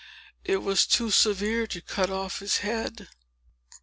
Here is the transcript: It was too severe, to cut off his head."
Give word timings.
It 0.43 0.63
was 0.63 0.87
too 0.87 1.11
severe, 1.11 1.67
to 1.67 1.79
cut 1.79 2.09
off 2.09 2.39
his 2.39 2.57
head." 2.65 3.07